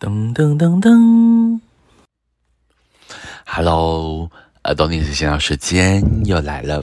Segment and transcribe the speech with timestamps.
[0.00, 1.60] 噔噔噔噔
[3.44, 4.30] ，Hello，
[4.62, 6.82] 呃，东尼斯闲聊时间又来了。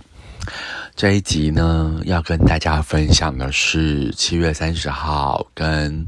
[0.96, 6.06] 这一集呢，要跟大家分享的是七月三十号跟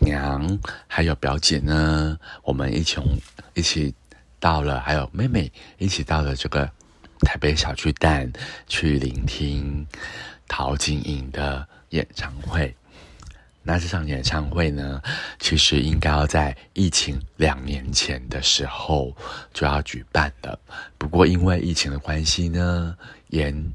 [0.00, 0.58] 娘
[0.88, 3.00] 还有表姐呢，我们一起
[3.54, 3.94] 一起
[4.40, 6.68] 到了，还有妹妹一起到了这个
[7.20, 8.28] 台北小巨蛋
[8.66, 9.86] 去聆听
[10.48, 12.74] 陶晶莹的演唱会。
[13.62, 15.02] 那这场演唱会呢，
[15.38, 19.14] 其实应该要在疫情两年前的时候
[19.52, 20.58] 就要举办了，
[20.96, 22.96] 不过因为疫情的关系呢，
[23.28, 23.74] 延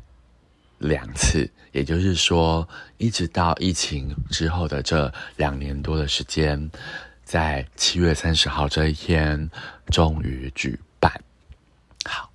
[0.79, 6.71] 两次，也就是说，一直到疫情之后的这两年多的时间，
[7.23, 9.47] 在七月三十号这一天
[9.87, 11.11] 终于举办。
[12.05, 12.31] 好，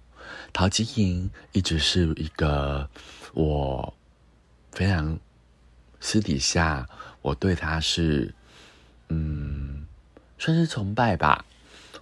[0.52, 2.88] 陶晶莹一直是一个
[3.34, 3.92] 我
[4.70, 5.18] 非常
[5.98, 6.88] 私底下。
[7.22, 8.32] 我对他是，
[9.08, 9.86] 嗯，
[10.38, 11.44] 算是崇拜吧。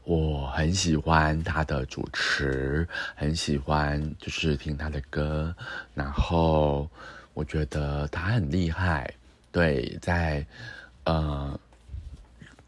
[0.04, 2.86] 我很喜欢他的主持，
[3.16, 5.52] 很喜欢就是听他的歌。
[5.94, 6.88] 然后
[7.34, 9.12] 我觉得他很厉害，
[9.50, 10.46] 对，在
[11.04, 11.58] 呃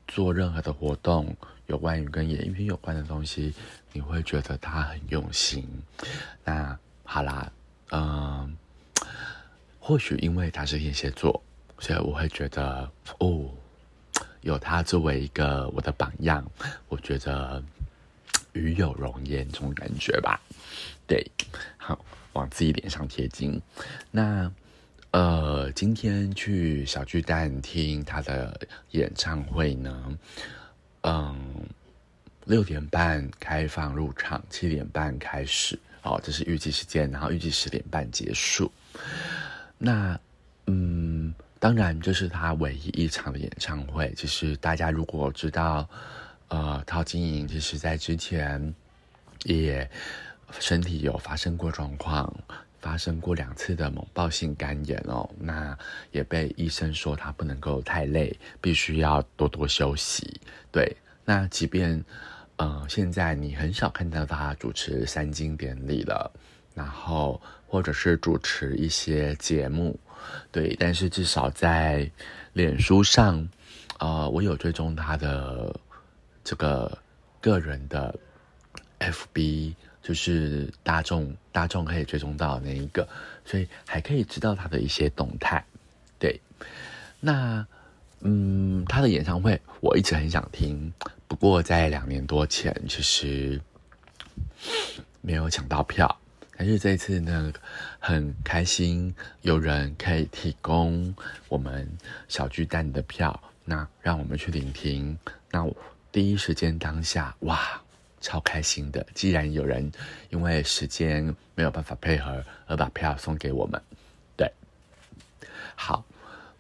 [0.08, 3.54] 做任何的活动，有关于跟演艺有关的东西，
[3.92, 5.64] 你会觉得他很用心。
[6.44, 7.52] 那好啦，
[7.92, 8.56] 嗯，
[9.78, 11.40] 或许因为他是天蝎座。
[11.80, 13.48] 所以我会觉得，哦，
[14.40, 16.44] 有他作为一个我的榜样，
[16.88, 17.62] 我觉得
[18.52, 20.40] 与有容焉这种感觉吧。
[21.06, 21.24] 对，
[21.76, 23.62] 好，往自己脸上贴金。
[24.10, 24.50] 那
[25.12, 30.18] 呃，今天去小巨蛋听他的演唱会呢，
[31.02, 31.64] 嗯，
[32.44, 38.70] 六点半开放入场，七点半开始，哦，这是预计时间，然后预计十点半结束。
[39.78, 40.18] 那，
[40.66, 41.32] 嗯。
[41.60, 44.12] 当然，这是他唯一一场的演唱会。
[44.16, 45.88] 其实大家如果知道，
[46.46, 48.72] 呃，陶晶莹其实在之前
[49.42, 49.90] 也
[50.60, 52.32] 身体有发生过状况，
[52.78, 55.28] 发生过两次的猛暴性肝炎哦。
[55.36, 55.76] 那
[56.12, 60.40] 也被医生说他不能够太累，必须要多多休息。
[60.70, 62.04] 对，那即便
[62.54, 66.32] 呃现在你很少看到他主持三金典礼了，
[66.72, 69.98] 然后或者是主持一些节目。
[70.50, 72.10] 对，但是至少在
[72.52, 73.48] 脸书上，
[73.98, 75.74] 呃，我有追踪他的
[76.42, 76.98] 这个
[77.40, 78.14] 个人的
[79.00, 83.06] FB，就是大众大众可以追踪到那一个，
[83.44, 85.64] 所以还可以知道他的一些动态。
[86.18, 86.40] 对，
[87.20, 87.66] 那
[88.20, 90.92] 嗯，他的演唱会我一直很想听，
[91.28, 93.60] 不过在两年多前其实
[95.20, 96.18] 没有抢到票。
[96.58, 97.52] 但是这次呢，
[98.00, 101.14] 很开心有人可以提供
[101.48, 101.88] 我们
[102.26, 105.16] 小巨蛋的票，那让我们去聆听。
[105.52, 105.64] 那
[106.10, 107.80] 第一时间当下，哇，
[108.20, 109.06] 超开心的！
[109.14, 109.88] 既然有人
[110.30, 113.80] 因为时间没有办法配合而把票送给我们，
[114.36, 114.50] 对，
[115.76, 116.04] 好，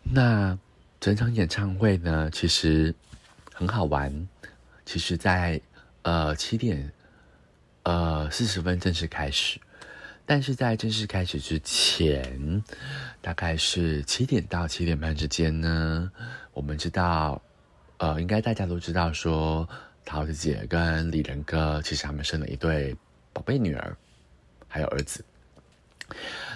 [0.04, 0.56] 那
[1.00, 2.94] 整场演唱会呢，其实
[3.52, 4.28] 很好玩。
[4.84, 5.60] 其实，在
[6.02, 6.92] 呃七点
[7.82, 9.58] 呃四十分正式开始。
[10.28, 12.62] 但是在正式开始之前，
[13.22, 16.12] 大概是七点到七点半之间呢，
[16.52, 17.40] 我们知道，
[17.96, 19.66] 呃，应该大家都知道，说
[20.04, 22.94] 桃子姐跟李仁哥其实他们生了一对
[23.32, 23.96] 宝贝女儿，
[24.68, 25.24] 还有儿子。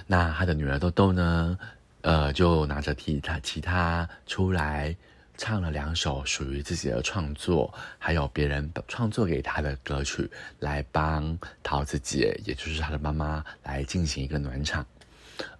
[0.06, 1.58] 那他的女儿豆豆呢，
[2.02, 4.94] 呃，就拿着替他其他出来。
[5.42, 10.30] 唱了两首属于自己的创作，还有别人创作给他的歌曲，
[10.60, 14.86] 来帮桃子姐，也就是他的妈妈，来进行一个暖场。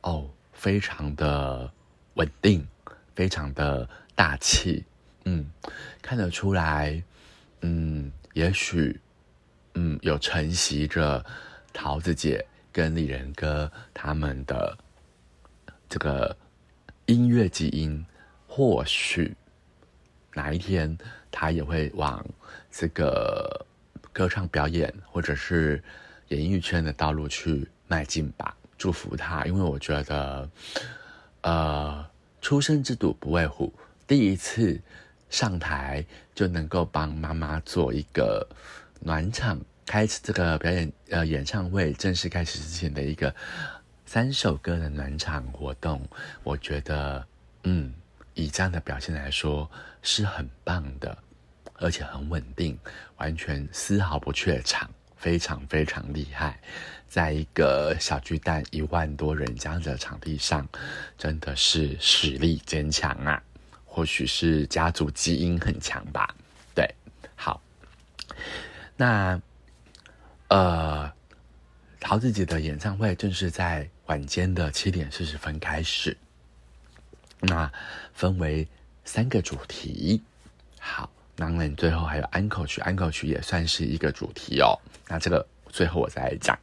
[0.03, 1.69] 哦，非常的
[2.15, 2.65] 稳定，
[3.16, 4.84] 非常的大气，
[5.25, 5.50] 嗯，
[6.00, 7.03] 看得出来，
[7.62, 9.00] 嗯，也许，
[9.75, 11.26] 嗯，有承袭着
[11.72, 14.78] 桃子姐跟李仁哥他们的
[15.88, 16.37] 这个
[17.06, 18.06] 音乐基因，
[18.47, 19.37] 或许。
[20.34, 20.97] 哪一天
[21.31, 22.25] 他也会往
[22.71, 23.66] 这个
[24.12, 25.83] 歌唱表演或者是
[26.28, 29.45] 演艺圈的道路去迈进吧，祝福他。
[29.45, 30.48] 因为我觉得，
[31.42, 32.06] 呃，
[32.41, 33.72] 初生之犊不畏虎，
[34.06, 34.80] 第一次
[35.28, 36.04] 上台
[36.34, 38.47] 就能够帮妈妈做一个
[39.01, 43.34] 暖场，开始这个表演呃演唱会正式开始之前的一个
[44.06, 46.01] 三首歌的暖场活动，
[46.42, 47.27] 我觉得，
[47.65, 47.92] 嗯。
[48.34, 49.70] 以这样的表现来说，
[50.02, 51.16] 是很棒的，
[51.74, 52.78] 而且很稳定，
[53.16, 56.60] 完全丝毫不怯场，非常非常厉害。
[57.08, 60.66] 在一个小巨蛋一万多人这样的场地上，
[61.18, 63.42] 真的是实力坚强啊！
[63.84, 66.34] 或许是家族基因很强吧。
[66.74, 66.88] 对，
[67.36, 67.60] 好
[68.96, 69.38] 那
[70.48, 71.12] 呃，
[72.00, 76.16] 陶子姐的演唱会正是在晚间的七点四十分开始。
[77.40, 77.70] 那
[78.14, 78.66] 分为
[79.04, 80.20] 三个主题，
[80.78, 84.78] 好，当然最后还有安口曲，安口曲也算是一个主题哦。
[85.09, 86.59] 那这个最后我再来讲。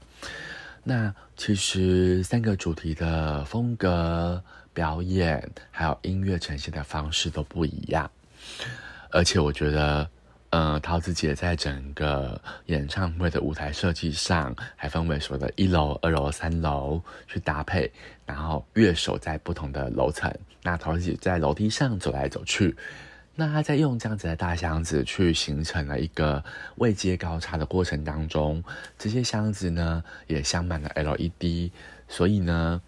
[0.84, 4.42] 那其实三个主题的风格、
[4.74, 8.10] 表演还有音乐呈现的方式都不一样，
[9.12, 10.10] 而且我觉得，
[10.52, 17.92] 呃，桃子姐在整个演唱会的舞台设计上，还分为所谓的一楼、二楼、三楼去搭配，
[18.26, 22.76] 然后乐手在不同的楼层，那桃子姐在楼梯上走来走去。
[23.36, 26.44] 那他在用这样子的大箱子去形成了一个
[26.76, 28.62] 位阶高差的过程当中，
[28.98, 31.72] 这些箱子呢也镶满了 LED，
[32.08, 32.82] 所以呢，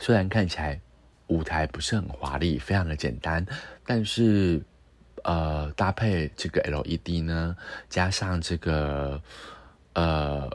[0.00, 0.80] 虽然看起来
[1.28, 3.46] 舞台不是很华丽，非常的简单，
[3.86, 4.62] 但是
[5.24, 7.56] 呃搭配这个 LED 呢，
[7.88, 9.20] 加上这个
[9.94, 10.50] 呃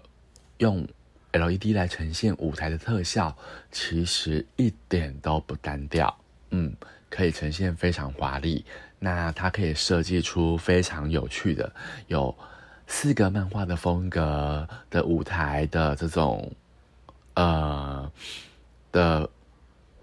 [0.58, 0.88] 用
[1.32, 3.36] LED 来呈现舞台的特效，
[3.72, 6.18] 其实一点都不单调，
[6.52, 6.76] 嗯，
[7.10, 8.66] 可以呈现非常华丽。
[9.00, 11.72] 那它可以设计出非常有趣的，
[12.08, 12.36] 有
[12.88, 16.52] 四个漫画的风格的舞台的这种
[17.36, 18.12] 呃
[18.92, 19.30] 的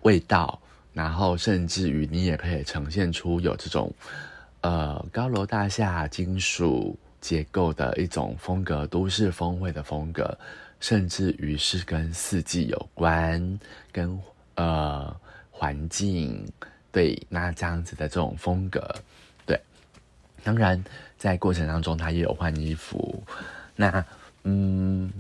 [0.03, 0.61] 味道，
[0.93, 3.93] 然后甚至于你也可以呈现出有这种
[4.65, 10.37] 呃高楼大厦金属结构的一种风格，都市风味的风格，
[10.81, 13.61] 甚至于是跟四季有关，
[13.93, 14.19] 跟
[14.55, 15.15] 呃
[15.51, 16.43] 环境。
[16.91, 18.81] 对，那这样子的这种风格，
[19.45, 19.61] 对，
[20.43, 20.83] 当然
[21.19, 23.23] 在过程当中他也有换衣服。
[23.77, 24.03] 那
[24.45, 25.13] 嗯，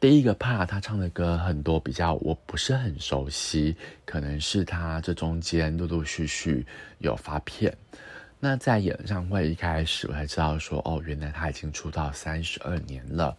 [0.00, 6.66] 第一个帕他唱的歌很多比较我不是很熟悉，可能是他这中间陆陆续续
[6.98, 7.72] 有发片。
[8.44, 13.36] 那在演唱会一开始我才知道说，哦，原来他已经出道三十二年了，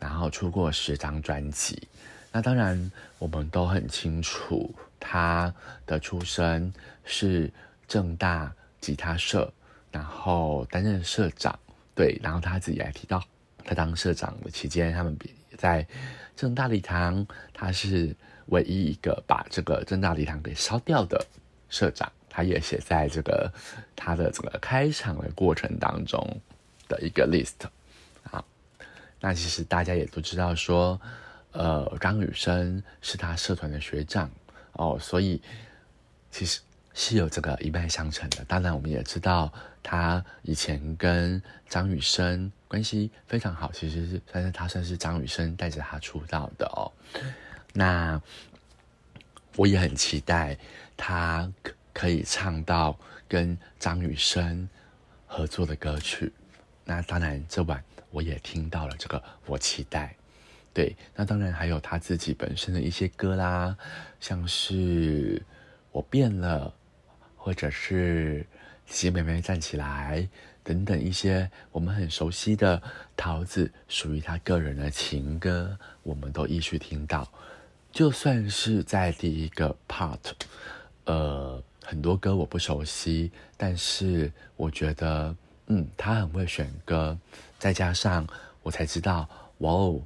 [0.00, 1.86] 然后出过十张专辑。
[2.32, 2.90] 那当然
[3.20, 4.74] 我们都很清楚。
[4.98, 5.54] 他
[5.86, 6.74] 的出身
[7.04, 7.48] 是
[7.86, 9.52] 正大吉他社，
[9.92, 11.56] 然后担任社长，
[11.94, 13.22] 对，然后他自己还提到，
[13.64, 15.86] 他当社长的期间，他们比在
[16.34, 17.24] 正大礼堂，
[17.54, 18.12] 他是
[18.46, 21.24] 唯一一个把这个正大礼堂给烧掉的
[21.68, 23.52] 社长，他也写在这个
[23.94, 26.18] 他的整个开场的过程当中
[26.88, 27.68] 的一个 list
[28.30, 28.42] 啊。
[29.20, 30.98] 那其实大家也都知道说，
[31.52, 34.30] 呃，张雨生是他社团的学长。
[34.72, 35.38] 哦，所以
[36.30, 36.62] 其实
[36.94, 38.42] 是有这个一脉相承的。
[38.46, 39.52] 当然，我们也知道
[39.82, 46.90] 他以前跟张雨生关系非常好，其实是算是他算是张雨生带着他出道的哦。
[47.74, 48.18] 那
[49.56, 50.56] 我也很期待
[50.96, 51.52] 他
[52.02, 54.68] 可以唱到跟张雨生
[55.24, 56.32] 合作的歌曲。
[56.84, 60.12] 那当然，这晚我也听到了这个，我期待。
[60.74, 63.76] 对，那当然还有他自己本身的一些歌啦，
[64.18, 65.40] 像是
[65.92, 66.74] 我变了，
[67.36, 68.44] 或者是
[68.84, 70.28] 喜妹妹站起来
[70.64, 72.82] 等等一些我们很熟悉的
[73.16, 77.32] 桃子属于他个人的情歌，我们都一续听到。
[77.92, 80.18] 就算是在第一个 part，
[81.04, 85.34] 呃，很多歌我不熟悉，但是我觉得，
[85.66, 87.18] 嗯，他很会选歌，
[87.58, 88.26] 再加上
[88.62, 90.00] 我才知道，哇哦。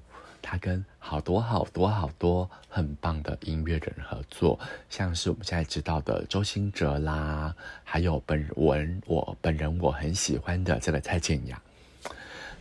[0.48, 4.56] 他跟好多好多好多很棒的音乐人合作，
[4.88, 7.52] 像是我们现在知道的周兴哲啦，
[7.82, 11.60] 还有本文我本人我很喜欢的这个蔡健雅。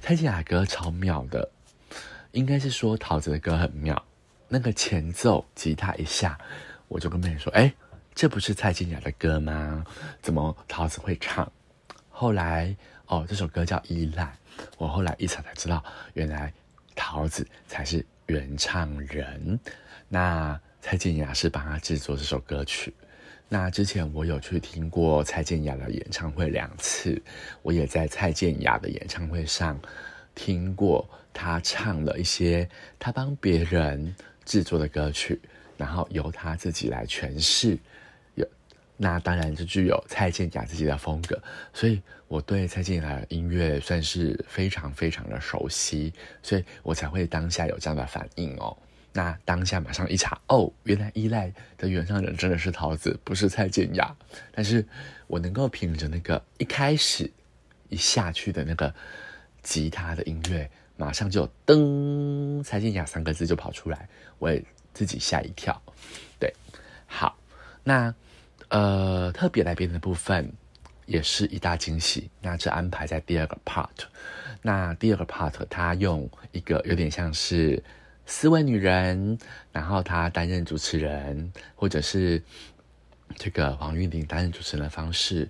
[0.01, 1.47] 蔡健雅歌超妙的，
[2.31, 4.03] 应该是说桃子的歌很妙。
[4.47, 6.35] 那个前奏吉他一下，
[6.87, 7.71] 我就跟妹妹说：“哎，
[8.15, 9.85] 这不是蔡健雅的歌吗？
[10.21, 11.51] 怎么桃子会唱？”
[12.09, 14.23] 后来哦，这首歌叫《依赖》，
[14.77, 16.51] 我后来一查才知道，原来。
[16.97, 19.59] 桃子才是原唱人，
[20.07, 22.93] 那蔡健雅是帮他制作这首歌曲。
[23.49, 27.21] 那之前我有去听过蔡健雅的演唱会两次，
[27.63, 29.77] 我也在蔡健雅的演唱会上
[30.33, 32.65] 听过他唱了一些
[32.97, 35.37] 他帮别人制作的歌曲，
[35.75, 37.77] 然后由他自己来诠释。
[38.97, 41.37] 那当然就具有蔡健雅自己的风格，
[41.73, 48.77] 所以我对蔡健雅的音乐算是非常非常的熟悉，所以我才会当下有这样的反应哦。
[49.11, 54.15] 那当下马上一查，哦，原来依赖的原唱人真的是桃子，不是蔡健雅。
[54.53, 54.85] 但是
[55.27, 57.29] 我能够凭着那个一开始
[57.89, 58.93] 一下去的那个
[59.61, 64.07] 吉他的音乐，马上就噔，蔡健雅三个字就跑出来，
[64.39, 65.81] 我也自己吓一跳。
[66.39, 66.53] 对，
[67.05, 67.37] 好，
[67.83, 68.15] 那。
[68.69, 70.51] 呃，特别来宾的部分，
[71.05, 72.29] 也是一大惊喜。
[72.41, 73.87] 那这安排在第二个 part。
[74.61, 77.81] 那第二个 part，他用一个有点像是
[78.25, 79.37] 四位女人，
[79.71, 82.41] 然后他担任主持人，或者是
[83.35, 85.47] 这个黄韵玲担任主持人的方式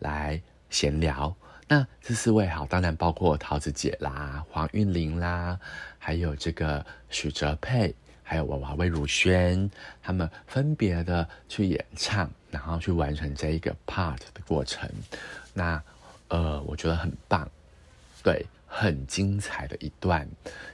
[0.00, 1.34] 来闲聊。
[1.66, 5.58] 那这四位好，当然包括桃子姐啦、黄韵玲啦，
[5.98, 9.70] 还有这个许哲佩，还有娃娃魏如萱，
[10.02, 14.88] 他们分别的去演唱，然后去完成这一个 part 的过程。
[15.52, 15.82] 那
[16.28, 17.48] 呃，我觉得很棒，
[18.22, 20.28] 对，很精彩的一段，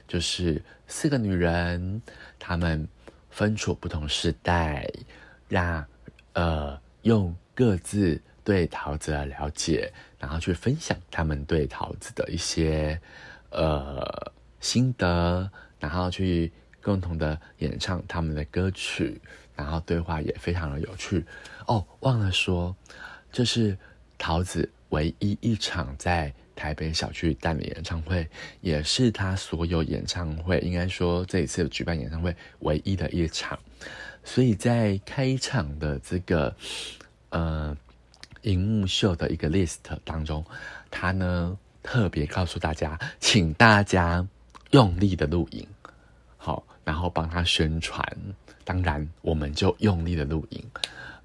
[0.07, 2.01] 就是四个女人，
[2.39, 2.87] 她们
[3.29, 4.89] 分处不同时代，
[5.47, 5.85] 让
[6.33, 8.21] 呃用各自。
[8.45, 13.01] 对桃子的了解，然后去分享她们对桃子的一些
[13.49, 19.19] 呃心得，然后去共同的演唱他们的歌曲，
[19.55, 21.25] 然后对话也非常的有趣
[21.67, 21.85] 哦。
[22.01, 22.75] 忘了说，
[23.31, 23.77] 这是
[24.17, 28.27] 桃子唯一一场在台北小巨蛋的演唱会，
[28.61, 33.57] 也是他所有演唱会应该说这一次举办演唱会唯一的一场。
[34.23, 36.55] 所以在开场的这个
[37.29, 37.75] 呃。
[38.45, 40.45] 荧幕秀的一个 list 当中，
[40.91, 44.23] 他呢特别告诉大家，请大家
[44.69, 45.67] 用力的录影，
[46.37, 48.01] 好，然后帮他宣传。
[48.63, 50.63] 当然，我们就用力的录影，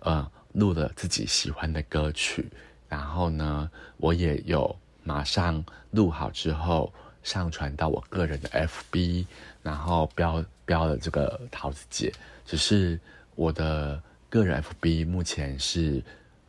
[0.00, 2.50] 呃，录了自己喜欢的歌曲。
[2.88, 9.26] 然后呢，我也有马上录好之后上传到我个人的 FB，
[9.62, 12.12] 然后标标了这个桃子姐。
[12.44, 12.98] 只是
[13.36, 16.02] 我的个人 FB 目前是。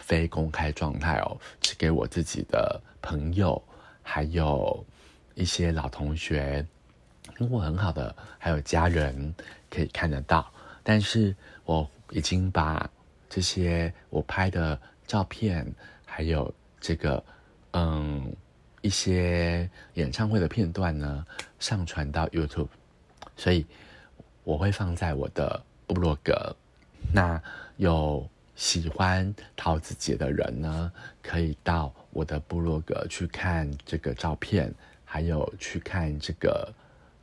[0.04, 3.62] 非公开状态哦，只给我自己的朋友，
[4.02, 4.84] 还有
[5.36, 6.66] 一些老同学，
[7.42, 9.34] 生活很好的，还有家人
[9.68, 10.48] 可以看得到。
[10.84, 12.88] 但是我已经把
[13.28, 15.66] 这些我拍的照片，
[16.06, 17.24] 还有这个
[17.72, 18.32] 嗯
[18.82, 21.26] 一些演唱会的片段呢，
[21.58, 22.68] 上传到 YouTube，
[23.36, 23.66] 所以
[24.44, 26.56] 我会放在我的部落格。
[27.12, 27.42] 那
[27.78, 28.30] 有。
[28.54, 30.92] 喜欢桃子姐的人呢，
[31.24, 34.72] 可以到我的部落格去看这个照片，
[35.04, 36.72] 还有去看这个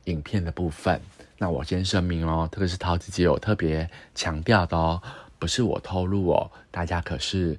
[0.09, 0.99] 影片的部分。
[1.37, 5.01] 那我先声明哦，这个是桃子姐有特别强调的哦，
[5.37, 7.57] 不是我透露哦，大家可是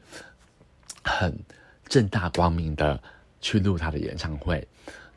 [1.02, 1.34] 很
[1.88, 3.00] 正大光明的
[3.40, 4.66] 去录她的演唱会。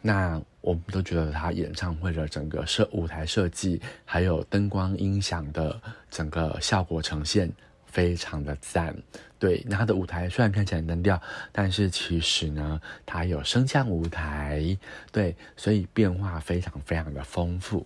[0.01, 7.51] 那我们都觉得她演唱会的整个设舞台设计，还有灯光音响的整个效果呈现。
[7.93, 8.97] 非常的赞，
[9.37, 11.21] 对，那他的舞台虽然看起来单调，
[11.51, 14.75] 但是其实呢，他有升降舞台，
[15.11, 17.85] 对，所以变化非常非常的丰富。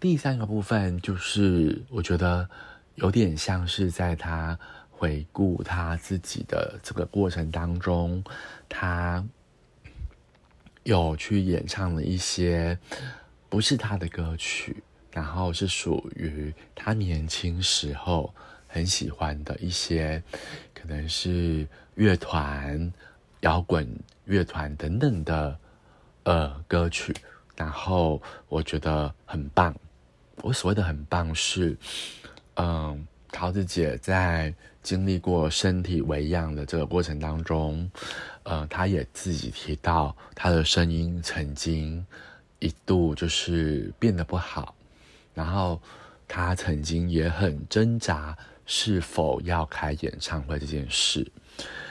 [0.00, 2.48] 第三个部分就是，我觉得
[2.94, 4.58] 有点像是在他
[4.90, 8.24] 回顾他自己的这个过程当中，
[8.70, 9.22] 他
[10.84, 12.78] 有去演唱了一些
[13.50, 18.34] 不是他的歌曲，然后是属于他年轻时候。
[18.78, 20.22] 很喜欢的一些，
[20.72, 21.66] 可能是
[21.96, 22.92] 乐团、
[23.40, 23.84] 摇滚
[24.24, 25.58] 乐团等等的
[26.22, 27.12] 呃歌曲，
[27.56, 29.74] 然后我觉得很棒。
[30.42, 31.76] 我所谓的很棒是，
[32.54, 37.90] 嗯，桃子姐在经历过身体为恙的这个过程当中，
[38.44, 42.06] 呃，她也自己提到，她的声音曾经
[42.60, 44.72] 一度就是变得不好，
[45.34, 45.82] 然后
[46.28, 48.38] 她曾经也很挣扎。
[48.70, 51.26] 是否要开演唱会这件事，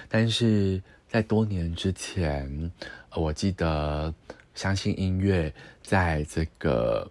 [0.07, 0.79] 但是
[1.09, 2.71] 在多年之前，
[3.15, 4.13] 我记得
[4.53, 7.09] 相信音乐在这个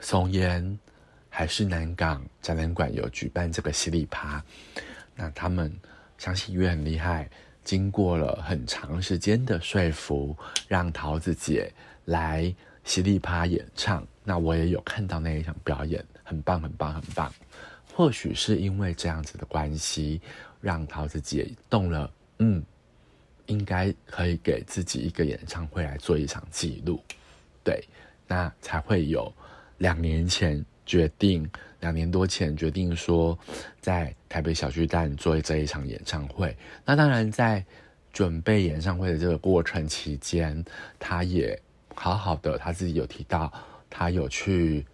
[0.00, 0.78] 松烟
[1.28, 4.42] 还是南港展览馆有举办这个犀利趴，
[5.14, 5.70] 那他们
[6.16, 7.28] 相信音乐很厉害，
[7.62, 10.34] 经过了很长时间的说服，
[10.66, 11.70] 让桃子姐
[12.06, 12.52] 来
[12.84, 17.30] 犀利趴演唱，那我也有看到那一场表演，很棒，很棒，很棒。
[17.96, 20.20] 或许是因为这样子的关系，
[20.60, 22.62] 让桃子姐动了，嗯，
[23.46, 27.02] 应该可以给自己一个演唱会来做一场记录，
[27.64, 27.82] 对，
[28.28, 29.32] 那才会有
[29.78, 31.50] 两年前决定，
[31.80, 33.36] 两年多前决定说
[33.80, 36.54] 在台北小巨蛋做这一场演唱会。
[36.84, 37.64] 那当然在
[38.12, 40.62] 准备演唱会的这个过程期间，
[40.98, 41.58] 他也
[41.94, 43.50] 好好的，他自己有提到，
[43.88, 44.84] 他有去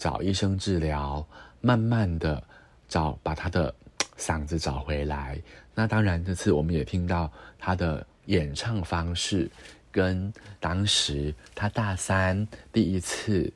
[0.00, 1.24] 找医生治疗，
[1.60, 2.42] 慢慢的。
[2.90, 3.72] 找把他的
[4.18, 5.40] 嗓子找回来。
[5.76, 9.48] 那当然，这次我们也听到他的演唱方式，
[9.92, 13.52] 跟当时他大三第一次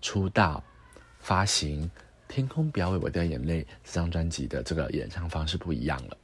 [0.00, 0.64] 出道
[1.20, 1.84] 发行
[2.26, 6.16] 《天空表为我掉眼泪》这张专辑的这个演唱方式不一样了。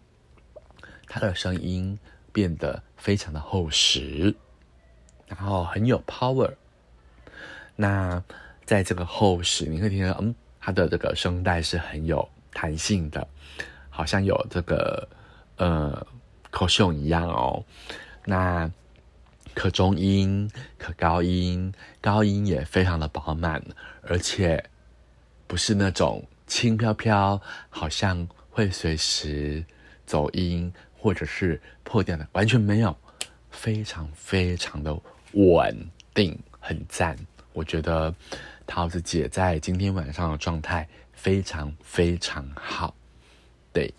[1.06, 1.98] 他的声音
[2.32, 4.34] 变得非常的厚实，
[5.26, 6.54] 然后很有 power。
[7.76, 8.24] 那
[8.64, 13.26] 在这个厚实，你会听到，嗯，她的这个声带是很有弹性的，
[13.90, 15.08] 好像有这个
[15.56, 16.06] 呃
[16.50, 17.64] 口胸一样哦。
[18.24, 18.70] 那
[19.54, 23.62] 可中音、可高音，高音也非常的饱满，
[24.02, 24.64] 而且
[25.46, 29.64] 不是那种轻飘飘，好像会随时
[30.06, 32.96] 走音或者是破掉的，完全没有，
[33.50, 34.98] 非常非常的
[35.32, 37.16] 稳定，很赞。
[37.52, 38.12] 我觉得
[38.66, 42.94] 桃子姐在今天晚上的状态非常非常好，
[43.72, 43.92] 对，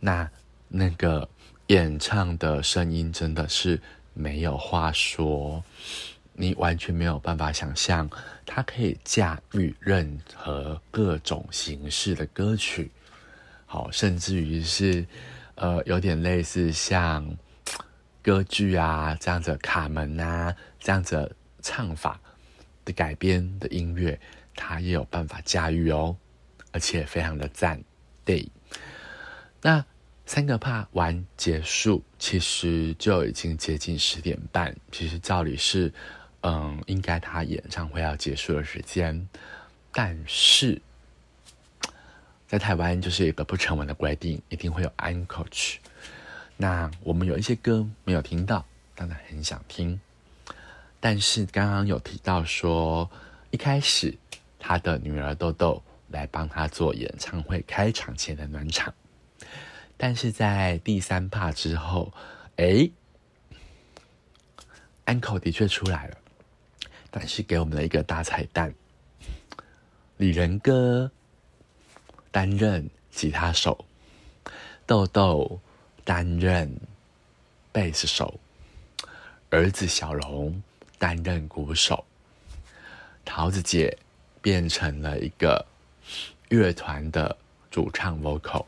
[0.00, 0.30] 那
[0.68, 1.28] 那个
[1.68, 3.80] 演唱的声音真的是。
[4.16, 5.60] 没有话说，
[6.34, 8.08] 你完全没有办法想象，
[8.46, 12.92] 他可以驾驭任何各种形式的歌曲，
[13.66, 15.04] 好，甚至于是，
[15.56, 17.28] 呃，有点类似像
[18.22, 22.20] 歌剧啊这样子，卡门啊这样子唱法
[22.84, 24.18] 的改编的音乐，
[24.54, 26.16] 他也有办法驾驭哦，
[26.72, 27.82] 而且非常的赞，
[28.24, 28.48] 对，
[29.62, 29.84] 那。
[30.26, 34.74] 三个怕完结束，其实就已经接近十点半。
[34.90, 35.92] 其实照理是，
[36.40, 39.28] 嗯，应该他演唱会要结束的时间，
[39.92, 40.80] 但是
[42.48, 45.78] 在台湾就是一个不成文的规定，一定会有安可曲。
[46.56, 48.64] 那我们有一些歌没有听到，
[48.94, 50.00] 当然很想听。
[51.04, 53.10] 但是刚刚有提到说，
[53.50, 54.16] 一开始
[54.58, 58.94] 他的女儿豆豆来帮他做演唱会开场前的暖场。
[59.98, 62.10] 但是在第三趴之后，
[62.56, 62.88] 哎，
[65.04, 66.16] 安口的确出来了，
[67.10, 68.74] 但是给我们了一个大彩蛋：
[70.16, 71.10] 李仁哥
[72.30, 73.84] 担任吉他手，
[74.86, 75.60] 豆豆
[76.02, 76.74] 担任
[77.72, 78.40] 贝斯手，
[79.50, 80.62] 儿子小龙
[81.04, 82.02] 担任鼓手，
[83.26, 83.94] 桃子姐
[84.40, 85.62] 变成了一个
[86.48, 87.36] 乐团的
[87.70, 88.64] 主唱 vocal。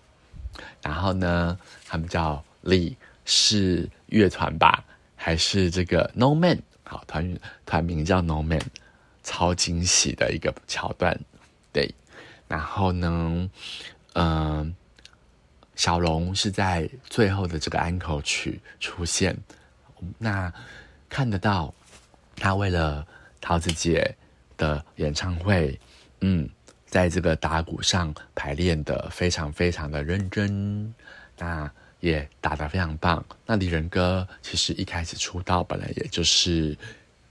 [0.82, 2.94] 然后呢，他们叫李
[3.24, 4.84] 是乐团吧，
[5.16, 6.60] 还是这个 No Man？
[6.84, 8.60] 好，团团名叫 No Man，
[9.22, 11.18] 超惊喜的一个桥段，
[11.72, 11.94] 对。
[12.46, 13.50] 然后呢，
[14.12, 14.76] 嗯，
[15.74, 19.34] 小龙是在最后的这个安口曲出现，
[20.18, 20.52] 那
[21.08, 21.72] 看得到
[22.36, 23.06] 他为了
[23.40, 24.14] 桃子姐
[24.56, 25.78] 的演唱会，
[26.20, 26.48] 嗯。
[26.88, 30.94] 在这个打鼓上排练的非常非常的认真，
[31.36, 33.22] 那也打得非常棒。
[33.44, 36.78] 那李仁哥其实一开始出道本来也就是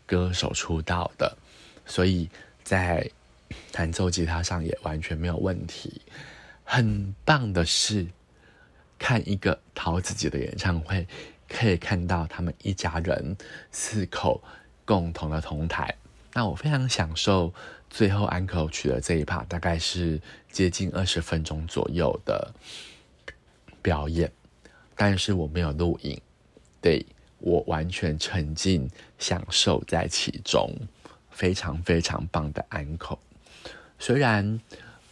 [0.06, 1.36] 歌手出道的，
[1.86, 2.30] 所以
[2.64, 3.10] 在
[3.72, 6.02] 弹奏吉他上也完全没有问题。
[6.66, 8.06] 很棒的是，
[9.00, 11.08] 看一个桃子姐的演唱会，
[11.48, 13.36] 可以看到他们一家人
[13.72, 14.44] 四口
[14.86, 15.94] 共同的同台。
[16.34, 17.54] 那我非常享受。
[17.88, 20.20] 最后安可曲的这一 part 大概是
[20.52, 22.54] 接近二十分钟左右的
[23.82, 24.30] 表演，
[24.98, 26.20] 但是我没有录影，
[26.82, 27.06] 对
[27.40, 30.70] 我完全沉浸享受在其中，
[31.30, 33.18] 非常非常棒的安可。
[33.98, 34.60] 虽然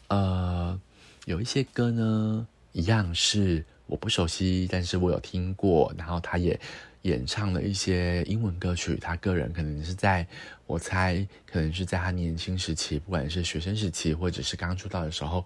[0.09, 0.77] 呃
[1.23, 6.59] 有一些歌呢一样是我不熟悉，但是我有听过，然后他也。
[7.03, 10.25] 演唱了一些英文歌曲，他个人可能是在，
[10.65, 15.45] 我猜可能是在他年轻时期，不管是学生时期或者是刚出道的时候，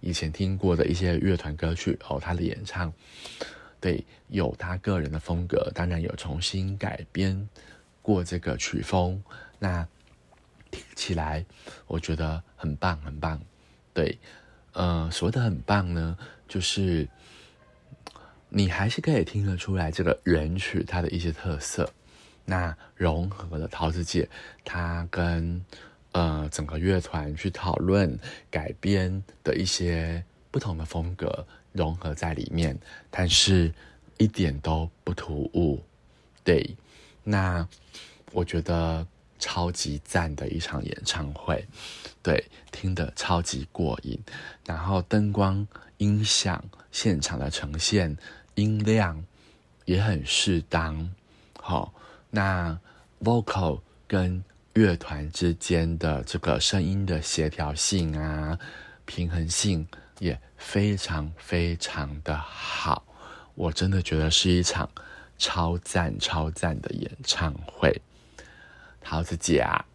[0.00, 2.92] 以前听过的一些乐团歌曲哦，他的演唱，
[3.80, 7.48] 对，有他个人的风格，当然有重新改编
[8.02, 9.22] 过这个曲风，
[9.58, 9.86] 那
[10.70, 11.44] 听起来
[11.86, 13.40] 我觉得很棒很棒，
[13.94, 14.18] 对，
[14.72, 17.08] 呃，所谓的很棒呢，就是。
[18.50, 21.90] 你还是可以听得出来这个原曲它的一些特色，
[22.44, 24.28] 那融合了桃子姐
[24.64, 25.62] 她跟
[26.12, 28.18] 呃整个乐团去讨论
[28.50, 32.78] 改编的一些不同的风格融合在里面，
[33.10, 33.72] 但是
[34.16, 35.82] 一点都不突兀。
[36.42, 36.74] 对，
[37.22, 37.68] 那
[38.32, 39.06] 我觉得
[39.38, 41.62] 超级赞的一场演唱会，
[42.22, 44.18] 对，听得超级过瘾，
[44.64, 45.64] 然后灯光
[45.98, 48.16] 音响现场的呈现。
[48.58, 49.24] 音量
[49.84, 51.08] 也很适当，
[51.60, 51.94] 好，
[52.28, 52.76] 那
[53.22, 54.42] vocal 跟
[54.74, 58.58] 乐团之间的这个声音的协调性啊、
[59.04, 59.86] 平衡性
[60.18, 63.04] 也非常非常的好，
[63.54, 64.90] 我真的觉得是一场
[65.38, 68.02] 超赞超赞的演唱会。
[69.00, 69.86] 桃子姐啊，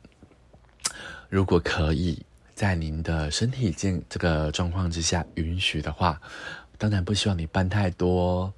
[1.28, 6.22] 如果可以在您的身体健这个状况之下允许的话。
[6.84, 8.54] 当然不希望你办太多，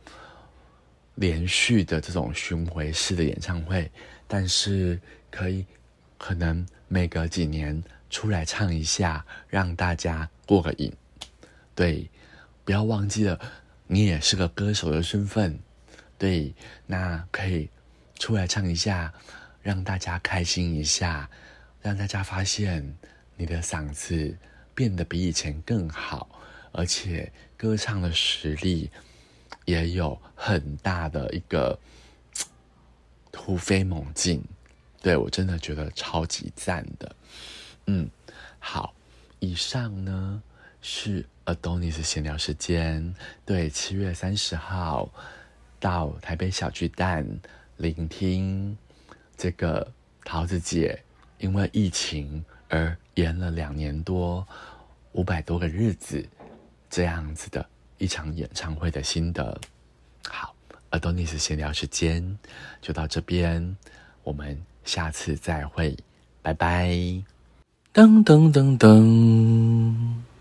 [1.13, 3.91] 连续的这种巡回式的演唱会，
[4.27, 5.63] 但是可以
[6.17, 10.91] 可能每隔几年出来唱一下，让大家过个瘾。
[11.75, 12.09] 对，
[12.63, 13.39] 不要忘记了，
[13.85, 15.59] 你也是个歌手的身份。
[16.17, 16.51] 对，
[16.87, 17.69] 那可以
[18.17, 19.13] 出来唱一下，
[19.61, 21.29] 让大家开心一下，
[21.79, 22.91] 让大家发现
[23.37, 24.35] 你的嗓子
[24.73, 26.27] 变得比以前更好，
[26.71, 28.89] 而且歌唱的实力。
[29.63, 31.79] 也有很大的一个
[33.31, 34.43] 突飞猛进，
[35.01, 37.15] 对我真的觉得超级赞的。
[37.87, 38.07] 嗯，
[38.59, 38.93] 好，
[39.39, 40.43] 以上呢
[40.81, 43.15] 是 Adonis 闲聊时间。
[43.43, 45.09] 对，七月三十号
[45.79, 47.27] 到台北小巨蛋
[47.77, 48.77] 聆听
[49.35, 49.91] 这个
[50.23, 51.01] 桃子姐
[51.39, 54.47] 因为疫情而延了两年多
[55.13, 56.23] 五百多个日子
[56.89, 57.65] 这样子的。
[57.97, 59.57] 一场演唱会的心得，
[60.27, 60.53] 好
[60.91, 62.37] ，Adonis 闲聊时间
[62.81, 63.77] 就到这边，
[64.21, 65.95] 我们下次再会，
[66.41, 66.89] 拜拜。
[67.93, 70.34] 噔噔噔噔。